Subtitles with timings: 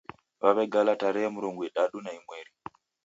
[0.41, 2.51] Wawegala tarehe murongodadu na imweri